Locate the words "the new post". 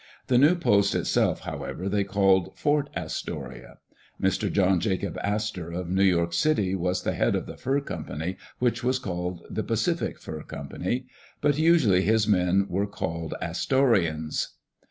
0.29-0.95